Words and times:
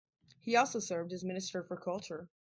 He 0.39 0.55
also 0.55 0.79
served 0.79 1.13
as 1.13 1.23
Minister 1.23 1.61
for 1.63 1.77
Culture. 1.77 2.27